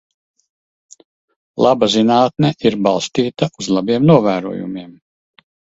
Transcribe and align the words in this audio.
Laba 1.65 1.91
zinātne 1.97 2.53
ir 2.71 2.79
balstīta 2.89 3.53
uz 3.63 3.73
labiem 3.79 4.13
novērojumiem. 4.13 4.95